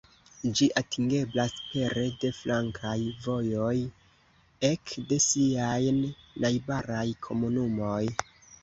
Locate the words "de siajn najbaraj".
5.13-7.07